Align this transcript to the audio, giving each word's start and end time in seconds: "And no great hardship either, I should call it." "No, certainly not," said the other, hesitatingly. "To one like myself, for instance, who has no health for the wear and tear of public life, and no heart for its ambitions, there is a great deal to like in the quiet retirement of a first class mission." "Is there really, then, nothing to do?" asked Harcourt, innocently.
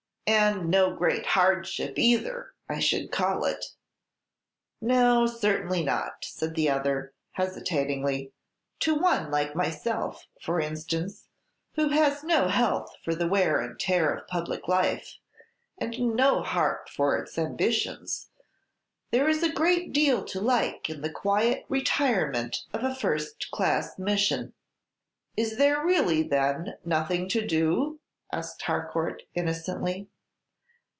"And 0.27 0.69
no 0.69 0.95
great 0.95 1.25
hardship 1.25 1.95
either, 1.99 2.53
I 2.69 2.79
should 2.79 3.11
call 3.11 3.43
it." 3.43 3.65
"No, 4.79 5.25
certainly 5.27 5.83
not," 5.83 6.23
said 6.23 6.55
the 6.55 6.69
other, 6.69 7.13
hesitatingly. 7.33 8.31
"To 8.79 8.95
one 8.95 9.29
like 9.29 9.55
myself, 9.57 10.27
for 10.39 10.61
instance, 10.61 11.27
who 11.75 11.89
has 11.89 12.23
no 12.23 12.47
health 12.47 12.93
for 13.03 13.13
the 13.13 13.27
wear 13.27 13.59
and 13.59 13.77
tear 13.77 14.13
of 14.13 14.25
public 14.27 14.69
life, 14.69 15.17
and 15.77 16.15
no 16.15 16.41
heart 16.43 16.87
for 16.87 17.17
its 17.17 17.37
ambitions, 17.37 18.29
there 19.11 19.27
is 19.27 19.43
a 19.43 19.51
great 19.51 19.91
deal 19.91 20.23
to 20.23 20.39
like 20.39 20.89
in 20.89 21.01
the 21.01 21.11
quiet 21.11 21.65
retirement 21.67 22.63
of 22.71 22.85
a 22.85 22.95
first 22.95 23.51
class 23.51 23.99
mission." 23.99 24.53
"Is 25.35 25.57
there 25.57 25.83
really, 25.85 26.23
then, 26.23 26.77
nothing 26.85 27.27
to 27.29 27.45
do?" 27.45 27.99
asked 28.31 28.61
Harcourt, 28.61 29.23
innocently. 29.35 30.07